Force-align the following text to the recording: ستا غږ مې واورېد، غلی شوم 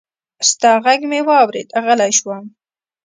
ستا 0.49 0.71
غږ 0.85 1.01
مې 1.11 1.19
واورېد، 1.27 1.69
غلی 1.85 2.11
شوم 2.17 2.43